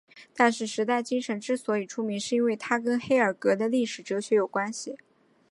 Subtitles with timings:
[0.35, 4.97] 但是时代精神之所以出名是因为它跟黑格尔的历史哲学有关系。